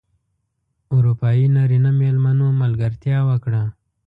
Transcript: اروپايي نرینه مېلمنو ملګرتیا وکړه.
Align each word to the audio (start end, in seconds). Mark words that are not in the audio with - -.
اروپايي 0.95 1.45
نرینه 1.57 1.91
مېلمنو 2.01 2.47
ملګرتیا 2.61 3.17
وکړه. 3.29 3.63